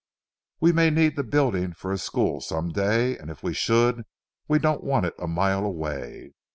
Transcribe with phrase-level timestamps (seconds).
[0.59, 4.03] We may need the building for a school some day, and if we should,
[4.47, 6.33] we don't want it a mile away.